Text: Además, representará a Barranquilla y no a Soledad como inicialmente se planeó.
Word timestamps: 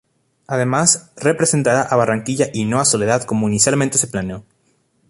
Además, 0.47 1.11
representará 1.17 1.83
a 1.83 1.95
Barranquilla 1.95 2.47
y 2.51 2.65
no 2.65 2.79
a 2.79 2.85
Soledad 2.85 3.21
como 3.21 3.47
inicialmente 3.47 3.99
se 3.99 4.07
planeó. 4.07 4.43